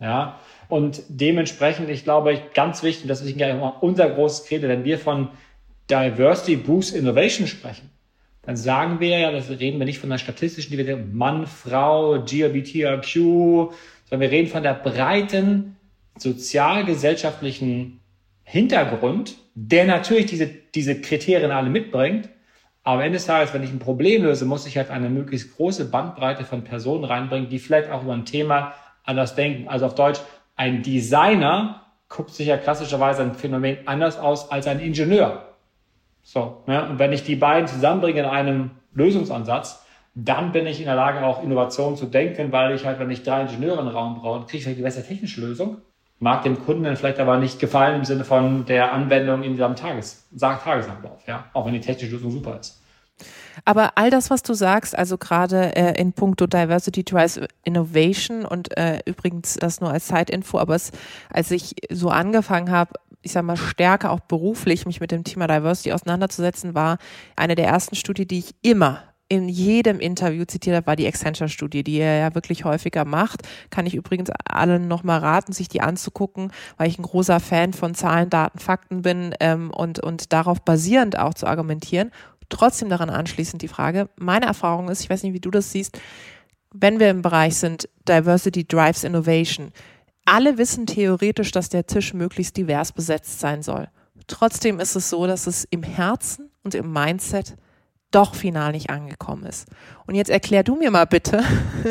[0.00, 3.36] Ja, und dementsprechend, ich glaube, ganz wichtig, das ist
[3.80, 5.28] unser großes Credo, wenn wir von
[5.90, 7.90] Diversity Boost Innovation sprechen,
[8.42, 13.12] dann sagen wir ja, das reden wir nicht von einer statistischen Diversität, Mann, Frau, GLBTIQ,
[13.12, 15.76] sondern wir reden von der breiten
[16.16, 18.00] sozialgesellschaftlichen
[18.44, 22.28] Hintergrund, der natürlich diese, diese Kriterien alle mitbringt.
[22.90, 25.56] Aber am Ende des Tages, wenn ich ein Problem löse, muss ich halt eine möglichst
[25.56, 28.72] große Bandbreite von Personen reinbringen, die vielleicht auch über ein Thema
[29.04, 29.68] anders denken.
[29.68, 30.18] Also auf Deutsch,
[30.56, 35.50] ein Designer guckt sich ja klassischerweise ein Phänomen anders aus als ein Ingenieur.
[36.24, 36.88] So, ne?
[36.88, 41.24] Und wenn ich die beiden zusammenbringe in einem Lösungsansatz, dann bin ich in der Lage,
[41.24, 44.56] auch Innovationen zu denken, weil ich halt, wenn ich drei Ingenieure im Raum brauche, kriege
[44.56, 45.76] ich vielleicht die bessere technische Lösung.
[46.18, 49.76] Mag dem Kunden dann vielleicht aber nicht gefallen im Sinne von der Anwendung in diesem
[49.76, 51.44] Tages, Tagesablauf, ja.
[51.52, 52.79] Auch wenn die technische Lösung super ist.
[53.64, 58.76] Aber all das, was du sagst, also gerade äh, in puncto Diversity Drives Innovation und
[58.76, 60.92] äh, übrigens das nur als Zeitinfo, aber es,
[61.30, 65.46] als ich so angefangen habe, ich sag mal, stärker auch beruflich mich mit dem Thema
[65.46, 66.98] Diversity auseinanderzusetzen, war
[67.36, 71.84] eine der ersten Studien, die ich immer in jedem Interview zitiert habe, war die Accenture-Studie,
[71.84, 73.42] die er ja wirklich häufiger macht.
[73.70, 77.94] Kann ich übrigens allen nochmal raten, sich die anzugucken, weil ich ein großer Fan von
[77.94, 82.10] Zahlen, Daten, Fakten bin ähm, und, und darauf basierend auch zu argumentieren.
[82.50, 85.98] Trotzdem daran anschließend die Frage, meine Erfahrung ist, ich weiß nicht, wie du das siehst,
[86.72, 89.72] wenn wir im Bereich sind, Diversity drives Innovation,
[90.24, 93.88] alle wissen theoretisch, dass der Tisch möglichst divers besetzt sein soll.
[94.26, 97.56] Trotzdem ist es so, dass es im Herzen und im Mindset
[98.10, 99.68] doch final nicht angekommen ist.
[100.06, 101.42] Und jetzt erklär du mir mal bitte,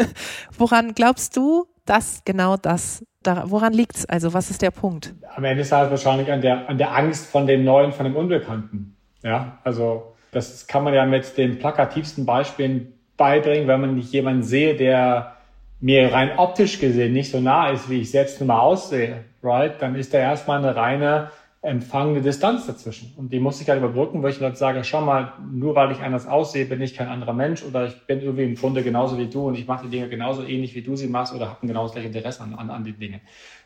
[0.58, 4.06] woran glaubst du, dass genau das, da, woran liegt's?
[4.06, 5.15] Also was ist der Punkt?
[5.36, 8.15] Am Ende ist es wahrscheinlich an der, an der Angst von dem Neuen, von dem
[8.15, 8.95] Unbekannten.
[9.24, 14.44] Ja, also das kann man ja mit den plakativsten Beispielen beibringen, wenn man nicht jemanden
[14.44, 15.36] sehe, der
[15.82, 19.82] mir rein optisch gesehen nicht so nah ist, wie ich selbst nun mal aussehe, right?
[19.82, 23.13] Dann ist da erstmal eine reine empfangene Distanz dazwischen.
[23.18, 26.00] Und die muss ich halt überbrücken, weil ich Leute sage, schau mal, nur weil ich
[26.00, 29.28] anders aussehe, bin ich kein anderer Mensch oder ich bin irgendwie im Grunde genauso wie
[29.28, 31.68] du und ich mache die Dinge genauso ähnlich, wie du sie machst oder habe ein
[31.68, 33.20] genau das gleiche Interesse an, an, an den Dingen.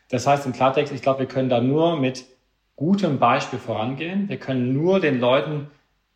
[0.10, 2.26] Das heißt im Klartext, ich glaube, wir können da nur mit
[2.76, 4.28] gutem Beispiel vorangehen.
[4.28, 5.68] Wir können nur den Leuten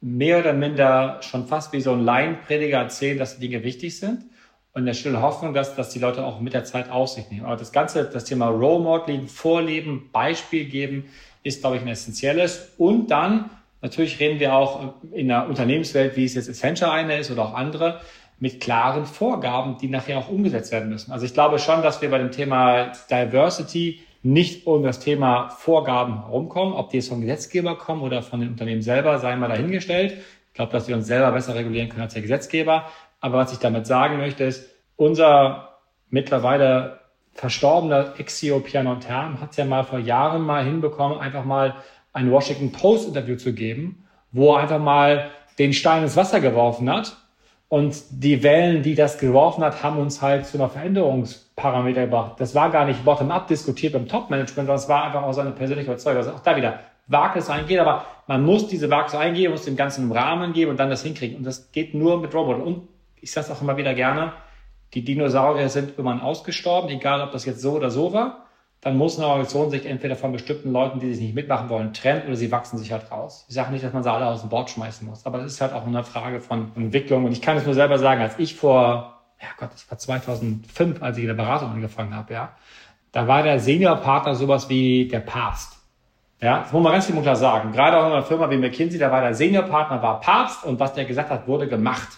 [0.01, 4.25] mehr oder minder schon fast wie so ein Laienprediger erzählen, dass die Dinge wichtig sind
[4.73, 7.29] und in der stillen Hoffnung, dass, dass die Leute auch mit der Zeit auf sich
[7.31, 7.45] nehmen.
[7.45, 11.05] Aber das Ganze, das Thema Role Modeling, Vorleben, Beispiel geben,
[11.41, 12.73] ist, glaube ich, ein essentielles.
[12.77, 13.49] Und dann,
[13.81, 17.53] natürlich reden wir auch in der Unternehmenswelt, wie es jetzt Accenture eine ist oder auch
[17.55, 18.01] andere,
[18.39, 21.11] mit klaren Vorgaben, die nachher auch umgesetzt werden müssen.
[21.11, 26.25] Also ich glaube schon, dass wir bei dem Thema Diversity nicht um das Thema Vorgaben
[26.25, 30.17] herumkommen, ob die jetzt vom Gesetzgeber kommen oder von den Unternehmen selber, sei mal dahingestellt.
[30.47, 32.87] Ich glaube, dass wir uns selber besser regulieren können als der Gesetzgeber.
[33.21, 35.77] Aber was ich damit sagen möchte, ist, unser
[36.09, 36.99] mittlerweile
[37.31, 41.75] verstorbener Ex-CEO Piano Term hat es ja mal vor Jahren mal hinbekommen, einfach mal
[42.11, 46.89] ein Washington Post Interview zu geben, wo er einfach mal den Stein ins Wasser geworfen
[46.91, 47.15] hat.
[47.69, 52.39] Und die Wellen, die das geworfen hat, haben uns halt zu einer Veränderungsparameter gebracht.
[52.39, 55.91] Das war gar nicht bottom-up diskutiert beim Top-Management, sondern es war einfach auch seine persönliche
[55.91, 56.19] Überzeugung.
[56.19, 60.03] Also auch da wieder Wagnis eingehen, aber man muss diese Wagnis eingehen, muss dem Ganzen
[60.03, 61.37] einen Rahmen geben und dann das hinkriegen.
[61.37, 62.61] Und das geht nur mit Robotern.
[62.61, 62.87] Und
[63.19, 64.31] ich sage es auch immer wieder gerne,
[64.93, 68.46] die Dinosaurier sind irgendwann ausgestorben, egal ob das jetzt so oder so war.
[68.81, 72.27] Dann muss eine Organisation sich entweder von bestimmten Leuten, die sich nicht mitmachen wollen, trennen
[72.27, 73.45] oder sie wachsen sich halt raus.
[73.49, 75.61] Ich sage nicht, dass man sie alle aus dem Bord schmeißen muss, aber es ist
[75.61, 77.25] halt auch eine Frage von Entwicklung.
[77.25, 81.01] Und ich kann es nur selber sagen, als ich vor, ja Gott, das war 2005,
[81.01, 82.53] als ich in der Beratung angefangen habe, ja,
[83.11, 85.77] da war der Seniorpartner sowas wie der Papst.
[86.39, 87.71] Ja, das muss man ganz klar sagen.
[87.71, 90.93] Gerade auch in einer Firma wie McKinsey, da war der Seniorpartner war Papst und was
[90.93, 92.09] der gesagt hat, wurde gemacht.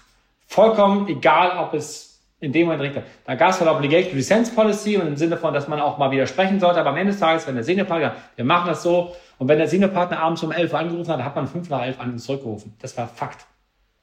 [0.45, 2.08] Vollkommen egal, ob es
[2.39, 3.03] in dem Moment richtig.
[3.25, 6.11] Da gab es halt Obligation Resence Policy und im Sinne von, dass man auch mal
[6.11, 6.79] widersprechen sollte.
[6.79, 9.67] Aber am Ende des Tages, wenn der Seniorpartner, wir machen das so, und wenn der
[9.67, 12.75] Seniorpartner abends um 11 Uhr angerufen hat, hat man 5 nach 11 an zurückgerufen.
[12.81, 13.45] Das war Fakt.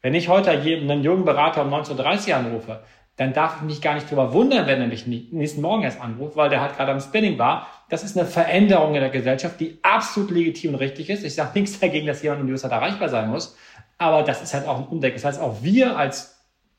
[0.02, 2.80] Wenn ich heute einen jungen Berater um 19.30 Uhr anrufe,
[3.16, 6.36] dann darf ich mich gar nicht drüber wundern, wenn er mich nächsten Morgen erst anruft,
[6.36, 7.66] weil der halt gerade am Spinning war.
[7.88, 11.24] Das ist eine Veränderung in der Gesellschaft, die absolut legitim und richtig ist.
[11.24, 13.56] Ich sage nichts dagegen, dass jemand um die Uhrzeit erreichbar sein muss.
[13.96, 15.16] Aber das ist halt auch ein Umdenken.
[15.16, 16.35] Das heißt, auch wir als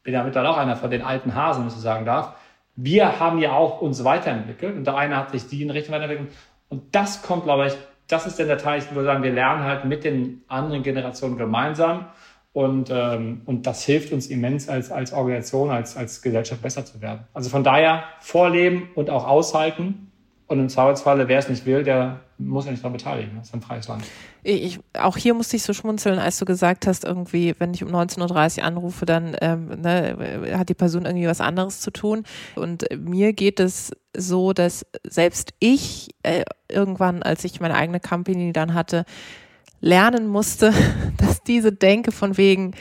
[0.07, 2.31] bin ja mittlerweile auch einer von den alten Hasen, wenn ich so sagen darf.
[2.77, 6.31] Wir haben ja auch uns weiterentwickelt und der eine hat sich die in Richtung weiterentwickelt.
[6.69, 7.73] Und das kommt, glaube ich,
[8.07, 11.37] das ist dann der Teil, ich würde sagen, wir lernen halt mit den anderen Generationen
[11.37, 12.05] gemeinsam
[12.53, 17.01] und, ähm, und das hilft uns immens als, als Organisation, als, als Gesellschaft besser zu
[17.01, 17.27] werden.
[17.33, 20.06] Also von daher vorleben und auch aushalten
[20.47, 23.35] und im Zweifelsfalle, wer es nicht will, der muss ja nicht daran beteiligen.
[23.35, 24.03] Das ist ein freies Land.
[24.43, 27.89] Ich, auch hier musste ich so schmunzeln, als du gesagt hast, irgendwie, wenn ich um
[27.89, 32.23] 19.30 Uhr anrufe, dann ähm, ne, hat die Person irgendwie was anderes zu tun.
[32.55, 38.53] Und mir geht es so, dass selbst ich äh, irgendwann, als ich meine eigene Company
[38.53, 39.03] dann hatte,
[39.81, 40.73] lernen musste,
[41.17, 42.73] dass diese Denke von wegen,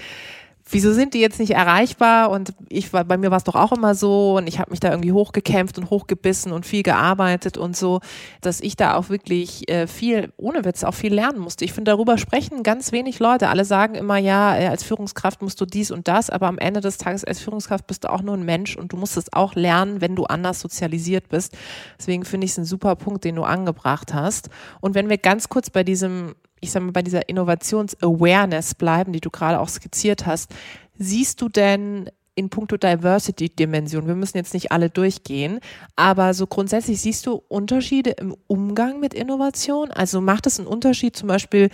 [0.68, 2.30] wieso sind die jetzt nicht erreichbar?
[2.30, 4.80] Und ich war, bei mir war es doch auch immer so und ich habe mich
[4.80, 8.00] da irgendwie hochgekämpft und hochgebissen und viel gearbeitet und so,
[8.40, 11.64] dass ich da auch wirklich äh, viel, ohne Witz, auch viel lernen musste.
[11.64, 13.48] Ich finde, darüber sprechen ganz wenig Leute.
[13.48, 16.80] Alle sagen immer, ja, äh, als Führungskraft musst du dies und das, aber am Ende
[16.80, 19.54] des Tages als Führungskraft bist du auch nur ein Mensch und du musst es auch
[19.54, 21.56] lernen, wenn du anders sozialisiert bist.
[21.98, 24.50] Deswegen finde ich es ein super Punkt, den du angebracht hast.
[24.80, 26.34] Und wenn wir ganz kurz bei diesem
[26.66, 30.54] ich sag mal, bei dieser Innovations-Awareness bleiben, die du gerade auch skizziert hast,
[30.98, 35.60] siehst du denn in puncto Diversity-Dimension, wir müssen jetzt nicht alle durchgehen,
[35.96, 39.90] aber so grundsätzlich siehst du Unterschiede im Umgang mit Innovation?
[39.90, 41.70] Also macht es einen Unterschied zum Beispiel,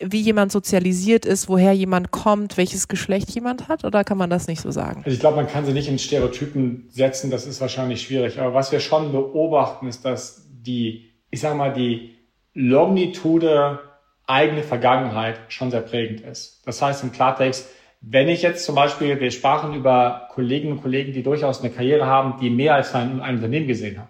[0.00, 4.46] wie jemand sozialisiert ist, woher jemand kommt, welches Geschlecht jemand hat, oder kann man das
[4.46, 4.98] nicht so sagen?
[5.04, 8.38] Also ich glaube, man kann sie nicht in Stereotypen setzen, das ist wahrscheinlich schwierig.
[8.38, 12.16] Aber was wir schon beobachten, ist, dass die, ich sage mal, die
[12.54, 13.80] Lognitude
[14.26, 16.66] eigene Vergangenheit schon sehr prägend ist.
[16.66, 21.12] Das heißt im Klartext, wenn ich jetzt zum Beispiel, wir sprachen über Kolleginnen und Kollegen,
[21.12, 24.08] die durchaus eine Karriere haben, die mehr als ein, ein Unternehmen gesehen hat.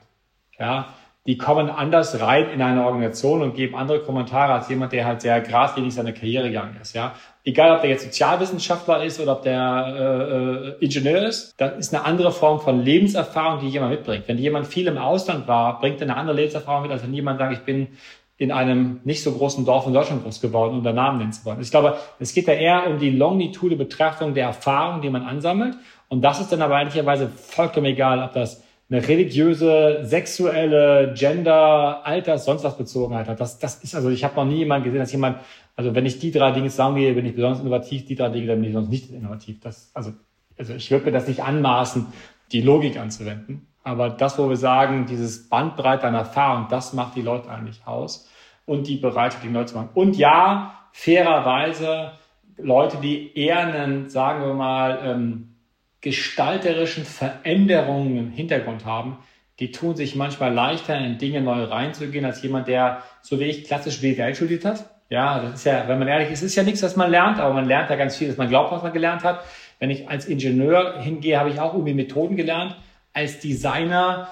[0.58, 0.94] Ja,
[1.26, 5.20] die kommen anders rein in eine Organisation und geben andere Kommentare als jemand, der halt
[5.22, 6.94] sehr geradlinig seine Karriere gegangen ist.
[6.94, 11.76] Ja, egal ob der jetzt Sozialwissenschaftler ist oder ob der äh, äh, Ingenieur ist, das
[11.78, 14.28] ist eine andere Form von Lebenserfahrung, die jemand mitbringt.
[14.28, 17.40] Wenn jemand viel im Ausland war, bringt er eine andere Lebenserfahrung mit, als wenn jemand
[17.40, 17.88] sagt, ich bin
[18.38, 21.44] in einem nicht so großen Dorf in Deutschland groß geworden, um da Namen nennen zu
[21.44, 21.60] wollen.
[21.60, 25.74] Ich glaube, es geht da eher um die Longitude Betrachtung der Erfahrung, die man ansammelt.
[26.08, 32.44] Und das ist dann aber ehrlicherweise vollkommen egal, ob das eine religiöse, sexuelle, Gender, Alters,
[32.44, 33.40] sonst was Bezogenheit hat.
[33.40, 35.38] Das, das ist also, ich habe noch nie jemanden gesehen, dass jemand,
[35.74, 38.60] also wenn ich die drei Dinge will, bin ich besonders innovativ, die drei Dinge, dann
[38.60, 39.60] bin ich sonst nicht innovativ.
[39.60, 40.12] Das, also,
[40.56, 42.06] also ich würde mir das nicht anmaßen,
[42.52, 43.66] die Logik anzuwenden.
[43.86, 48.28] Aber das, wo wir sagen, dieses Bandbreite an Erfahrung, das macht die Leute eigentlich aus
[48.64, 49.90] und die Bereitschaft, die Leute zu machen.
[49.94, 52.10] Und ja, fairerweise
[52.56, 55.54] Leute, die eher einen, sagen wir mal, ähm,
[56.00, 59.18] gestalterischen Veränderungen im Hintergrund haben,
[59.60, 63.64] die tun sich manchmal leichter, in Dinge neu reinzugehen, als jemand, der, so wie ich,
[63.66, 64.90] klassisch BWL studiert hat.
[65.10, 67.54] Ja, das ist ja, wenn man ehrlich ist, ist ja nichts, was man lernt, aber
[67.54, 69.44] man lernt ja ganz viel, dass man glaubt, was man gelernt hat.
[69.78, 72.74] Wenn ich als Ingenieur hingehe, habe ich auch irgendwie Methoden gelernt
[73.16, 74.28] als Designer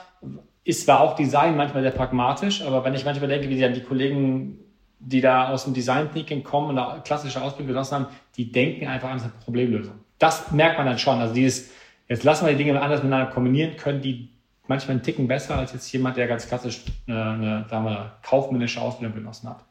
[0.62, 3.82] ist zwar auch Design manchmal sehr pragmatisch, aber wenn ich manchmal denke, wie dann die
[3.82, 4.58] Kollegen,
[4.98, 8.86] die da aus dem Design Thinking kommen und da klassische Ausbildung genossen haben, die denken
[8.86, 9.94] einfach an eine Problemlösung.
[10.18, 11.18] Das merkt man dann schon.
[11.18, 11.70] Also dieses,
[12.08, 14.28] jetzt lassen wir die Dinge anders miteinander kombinieren, können die
[14.66, 18.82] manchmal einen Ticken besser als jetzt jemand, der ganz klassisch eine, eine sagen wir, kaufmännische
[18.82, 19.64] Ausbildung genossen hat.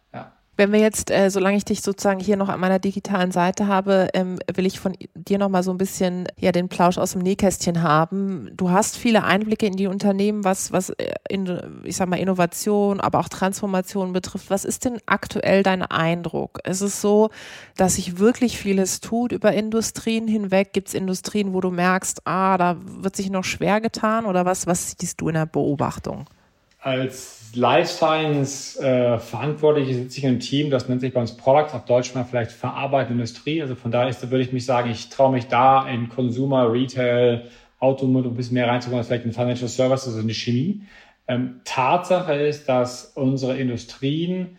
[0.56, 4.10] Wenn wir jetzt, äh, solange ich dich sozusagen hier noch an meiner digitalen Seite habe,
[4.14, 7.22] ähm, will ich von dir noch mal so ein bisschen ja den Plausch aus dem
[7.22, 8.52] Nähkästchen haben.
[8.56, 13.00] Du hast viele Einblicke in die Unternehmen, was was äh, in, ich sag mal Innovation,
[13.00, 14.52] aber auch Transformation betrifft.
[14.52, 16.60] Was ist denn aktuell dein Eindruck?
[16.68, 17.32] Ist es so,
[17.76, 20.72] dass sich wirklich vieles tut über Industrien hinweg?
[20.74, 24.68] Gibt es Industrien, wo du merkst, ah, da wird sich noch schwer getan oder was?
[24.68, 26.28] Was siehst du in der Beobachtung?
[26.84, 31.38] Als Life Science äh, Verantwortliche sitze ich in einem Team, das nennt sich bei uns
[31.38, 33.62] Product, auf Deutsch mal vielleicht verarbeitende Industrie.
[33.62, 37.46] Also von daher ist, würde ich mich sagen, ich traue mich da in Consumer, Retail,
[37.80, 40.82] Automotive ein bisschen mehr reinzukommen, als vielleicht in Financial Services also in die Chemie.
[41.30, 44.58] Ähm, Tatsache ist, dass unsere Industrien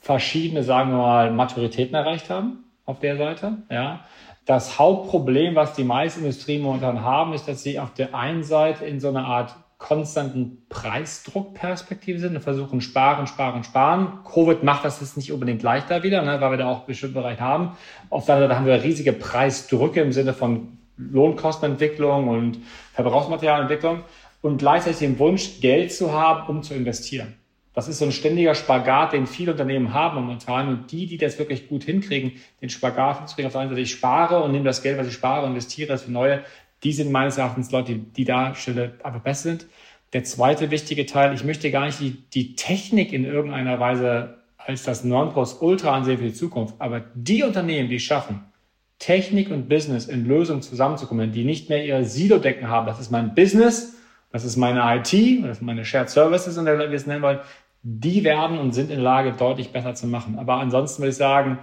[0.00, 3.58] verschiedene, sagen wir mal, Maturitäten erreicht haben auf der Seite.
[3.70, 4.04] Ja.
[4.46, 8.84] Das Hauptproblem, was die meisten Industrien momentan haben, ist, dass sie auf der einen Seite
[8.84, 14.18] in so einer Art konstanten Preisdruckperspektive sind und versuchen sparen, sparen, sparen.
[14.30, 17.14] Covid macht das jetzt nicht unbedingt leichter wieder, ne, weil wir da auch einen bestimmten
[17.14, 17.72] Bereich haben.
[18.10, 22.58] Auf der anderen Seite haben wir riesige Preisdrücke im Sinne von Lohnkostenentwicklung und
[22.92, 24.04] Verbrauchsmaterialentwicklung
[24.42, 27.34] und gleichzeitig den Wunsch, Geld zu haben, um zu investieren.
[27.72, 30.68] Das ist so ein ständiger Spagat, den viele Unternehmen haben momentan.
[30.68, 33.92] Und die, die das wirklich gut hinkriegen, den Spagat hinzukriegen, auf der einen Seite, ich
[33.92, 36.42] spare und nehme das Geld, was ich spare, investiere das für neue
[36.82, 39.66] die sind meines Erachtens Leute, die, die da Stelle einfach besser sind.
[40.12, 44.82] Der zweite wichtige Teil, ich möchte gar nicht die, die Technik in irgendeiner Weise als
[44.82, 48.40] das Non-Plus-Ultra ansehen für die Zukunft, aber die Unternehmen, die schaffen,
[48.98, 53.34] Technik und Business in Lösungen zusammenzukommen, die nicht mehr ihre Silo-Decken haben, das ist mein
[53.34, 53.96] Business,
[54.30, 57.40] das ist meine IT, das sind meine Shared Services, der wir es nennen wollen,
[57.82, 60.38] die werden und sind in der Lage, deutlich besser zu machen.
[60.38, 61.58] Aber ansonsten würde ich sagen,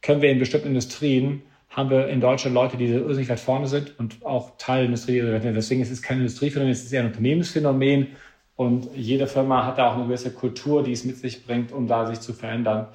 [0.00, 1.42] können wir in bestimmten Industrien
[1.74, 5.20] haben wir in Deutschland Leute, die irrsinnig weit vorne sind und auch Teil der Industrie.
[5.20, 8.08] Deswegen ist es kein Industriephänomen, es ist eher ein Unternehmensphänomen.
[8.56, 11.86] Und jede Firma hat da auch eine gewisse Kultur, die es mit sich bringt, um
[11.86, 12.88] da sich zu verändern.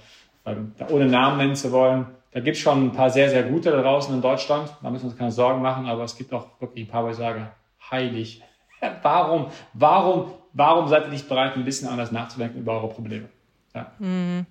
[0.45, 3.71] Ähm, ohne Namen nennen zu wollen, da gibt es schon ein paar sehr, sehr gute
[3.71, 4.69] da draußen in Deutschland.
[4.83, 7.09] Da müssen wir uns keine Sorgen machen, aber es gibt auch wirklich ein paar, wo
[7.09, 7.47] ich sage,
[7.89, 8.43] heilig.
[9.01, 13.27] Warum, warum, warum seid ihr nicht bereit, ein bisschen anders nachzudenken über eure Probleme?
[13.73, 13.91] Ja.
[13.97, 14.45] Mhm.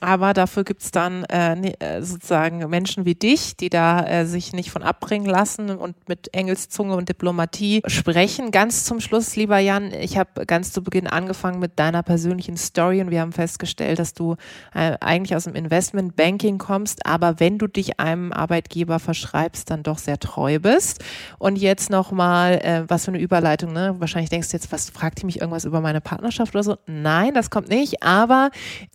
[0.00, 4.52] Aber dafür gibt's dann äh, ne, äh, sozusagen Menschen wie dich, die da äh, sich
[4.52, 8.50] nicht von abbringen lassen und mit Engelszunge und Diplomatie sprechen.
[8.50, 13.00] Ganz zum Schluss, lieber Jan, ich habe ganz zu Beginn angefangen mit deiner persönlichen Story
[13.00, 14.36] und wir haben festgestellt, dass du
[14.74, 19.98] äh, eigentlich aus dem Investmentbanking kommst, aber wenn du dich einem Arbeitgeber verschreibst, dann doch
[19.98, 21.02] sehr treu bist.
[21.38, 23.94] Und jetzt nochmal, äh, was für eine Überleitung, ne?
[23.98, 26.76] Wahrscheinlich denkst du jetzt, was fragt ihr mich irgendwas über meine Partnerschaft oder so?
[26.86, 28.50] Nein, das kommt nicht, aber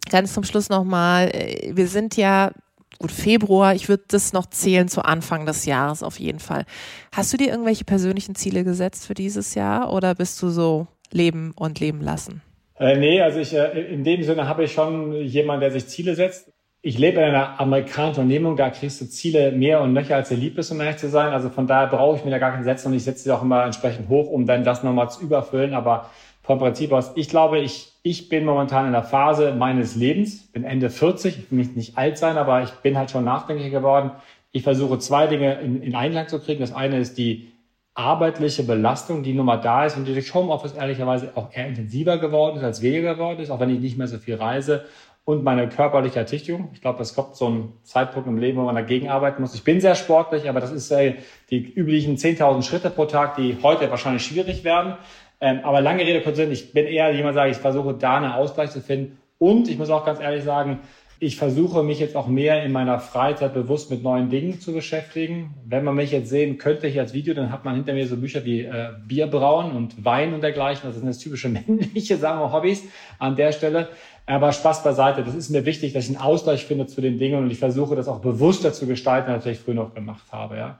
[0.09, 2.51] ganz zum Schluss nochmal mal, äh, wir sind ja
[2.99, 6.65] gut Februar, ich würde das noch zählen zu Anfang des Jahres auf jeden Fall.
[7.11, 11.53] Hast du dir irgendwelche persönlichen Ziele gesetzt für dieses Jahr oder bist du so leben
[11.55, 12.41] und leben lassen?
[12.79, 16.15] Äh, nee, also ich, äh, in dem Sinne habe ich schon jemanden, der sich Ziele
[16.15, 16.51] setzt.
[16.83, 20.35] Ich lebe in einer amerikanischen Unternehmung, da kriegst du Ziele mehr und nöcher, als dir
[20.35, 21.31] lieb ist, um ehrlich zu sein.
[21.31, 23.43] Also von daher brauche ich mir da gar keinen setzen und ich setze sie auch
[23.43, 25.75] immer entsprechend hoch, um dann das nochmal zu überfüllen.
[25.75, 26.09] Aber
[26.43, 30.63] vom Prinzip aus, ich glaube, ich, ich bin momentan in der Phase meines Lebens, bin
[30.63, 34.11] Ende 40, ich will nicht, nicht alt sein, aber ich bin halt schon nachdenklicher geworden.
[34.51, 36.61] Ich versuche zwei Dinge in, in Einklang zu kriegen.
[36.61, 37.51] Das eine ist die
[37.93, 42.17] arbeitliche Belastung, die nun mal da ist und die durch Homeoffice ehrlicherweise auch eher intensiver
[42.17, 44.85] geworden ist, als weniger geworden ist, auch wenn ich nicht mehr so viel reise
[45.23, 46.69] und meine körperliche Ertüchtigung.
[46.73, 49.53] Ich glaube, es kommt so ein Zeitpunkt im Leben, wo man dagegen arbeiten muss.
[49.53, 51.15] Ich bin sehr sportlich, aber das ist äh,
[51.49, 54.95] die üblichen 10.000 Schritte pro Tag, die heute wahrscheinlich schwierig werden.
[55.41, 58.31] Ähm, aber lange Rede, kurz Sinn, ich bin eher jemand, sage ich versuche da einen
[58.31, 59.17] Ausgleich zu finden.
[59.39, 60.79] Und ich muss auch ganz ehrlich sagen,
[61.23, 65.53] ich versuche mich jetzt auch mehr in meiner Freizeit bewusst mit neuen Dingen zu beschäftigen.
[65.65, 68.17] Wenn man mich jetzt sehen könnte hier als Video, dann hat man hinter mir so
[68.17, 70.81] Bücher wie äh, Bierbrauen und Wein und dergleichen.
[70.83, 72.83] Das sind jetzt typische männliche, sagen wir, Hobbys
[73.19, 73.89] an der Stelle.
[74.25, 75.23] Aber Spaß beiseite.
[75.23, 77.95] Das ist mir wichtig, dass ich einen Ausgleich finde zu den Dingen und ich versuche
[77.95, 80.57] das auch bewusster zu gestalten, als ich früher noch gemacht habe.
[80.57, 80.79] Ja.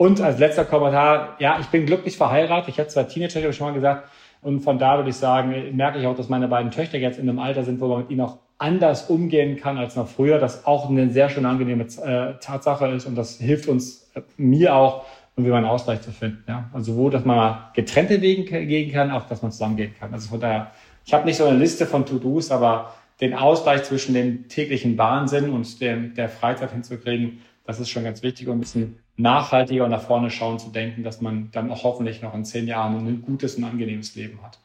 [0.00, 2.70] Und als letzter Kommentar, ja, ich bin glücklich verheiratet.
[2.70, 4.08] Ich habe zwei Teenager, habe ich schon mal gesagt.
[4.40, 7.28] Und von da würde ich sagen, merke ich auch, dass meine beiden Töchter jetzt in
[7.28, 10.38] einem Alter sind, wo man mit ihnen auch anders umgehen kann als noch früher.
[10.38, 14.74] Das auch eine sehr schön angenehme äh, Tatsache ist und das hilft uns, äh, mir
[14.74, 15.04] auch,
[15.36, 16.44] um wieder einen Ausgleich zu finden.
[16.48, 16.70] Ja?
[16.72, 20.14] Also wo, dass man getrennte Wege gehen kann, auch dass man zusammengehen kann.
[20.14, 20.70] Also von daher,
[21.04, 25.50] ich habe nicht so eine Liste von To-Dos, aber den Ausgleich zwischen dem täglichen Wahnsinn
[25.50, 29.90] und dem, der Freizeit hinzukriegen, das ist schon ganz wichtig und ein bisschen nachhaltiger und
[29.90, 33.22] nach vorne schauen zu denken, dass man dann auch hoffentlich noch in zehn Jahren ein
[33.22, 34.58] gutes und angenehmes Leben hat.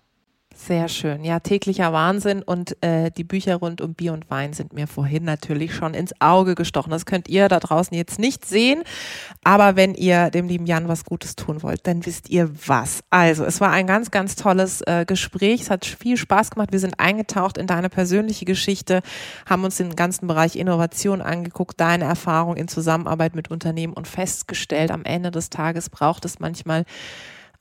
[0.57, 1.25] Sehr schön.
[1.25, 5.25] Ja, täglicher Wahnsinn und äh, die Bücher rund um Bier und Wein sind mir vorhin
[5.25, 6.91] natürlich schon ins Auge gestochen.
[6.91, 8.83] Das könnt ihr da draußen jetzt nicht sehen,
[9.43, 13.03] aber wenn ihr dem lieben Jan was Gutes tun wollt, dann wisst ihr was.
[13.09, 15.63] Also, es war ein ganz, ganz tolles äh, Gespräch.
[15.63, 16.71] Es hat viel Spaß gemacht.
[16.71, 19.01] Wir sind eingetaucht in deine persönliche Geschichte,
[19.45, 24.91] haben uns den ganzen Bereich Innovation angeguckt, deine Erfahrung in Zusammenarbeit mit Unternehmen und festgestellt,
[24.91, 26.85] am Ende des Tages braucht es manchmal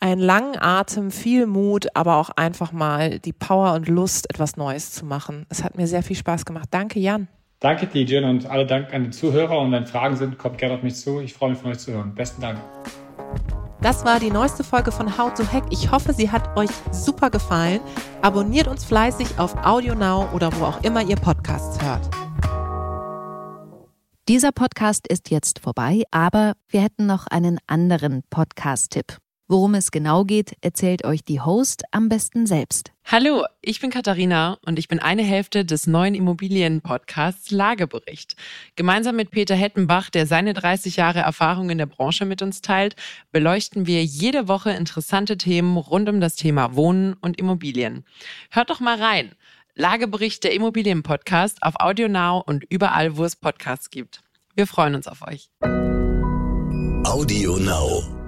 [0.04, 4.92] einen langen Atem, viel Mut, aber auch einfach mal die Power und Lust, etwas Neues
[4.92, 5.46] zu machen.
[5.48, 6.68] Es hat mir sehr viel Spaß gemacht.
[6.70, 7.26] Danke, Jan.
[7.60, 9.58] Danke, Tijen, und alle Dank an die Zuhörer.
[9.58, 11.20] Und wenn Fragen sind, kommt gerne auf mich zu.
[11.20, 12.14] Ich freue mich von euch zu hören.
[12.14, 12.60] Besten Dank.
[13.80, 15.64] Das war die neueste Folge von How to Hack.
[15.70, 17.80] Ich hoffe, sie hat euch super gefallen.
[18.20, 22.10] Abonniert uns fleißig auf AudioNow oder wo auch immer ihr Podcasts hört.
[24.28, 29.23] Dieser Podcast ist jetzt vorbei, aber wir hätten noch einen anderen Podcast-Tipp.
[29.46, 32.92] Worum es genau geht, erzählt euch die Host am besten selbst.
[33.04, 38.36] Hallo, ich bin Katharina und ich bin eine Hälfte des neuen Immobilien-Podcasts Lagebericht.
[38.74, 42.96] Gemeinsam mit Peter Hettenbach, der seine 30 Jahre Erfahrung in der Branche mit uns teilt,
[43.32, 48.06] beleuchten wir jede Woche interessante Themen rund um das Thema Wohnen und Immobilien.
[48.50, 49.32] Hört doch mal rein.
[49.74, 54.22] Lagebericht der Immobilien-Podcast auf AudioNow und überall, wo es Podcasts gibt.
[54.54, 55.50] Wir freuen uns auf euch.
[57.04, 58.23] AudioNow.